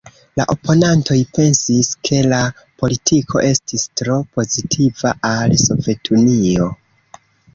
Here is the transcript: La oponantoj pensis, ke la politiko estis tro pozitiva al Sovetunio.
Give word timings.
La 0.39 0.43
oponantoj 0.51 1.17
pensis, 1.37 1.89
ke 2.09 2.21
la 2.31 2.39
politiko 2.83 3.43
estis 3.51 3.85
tro 4.01 4.17
pozitiva 4.37 5.13
al 5.35 5.53
Sovetunio. 5.67 6.71